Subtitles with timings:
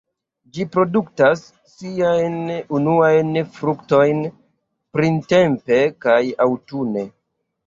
[0.53, 1.43] Ĝi produktas
[1.73, 2.37] siajn
[2.79, 4.25] unuajn fruktojn
[4.99, 7.07] printempe kaj aŭtune.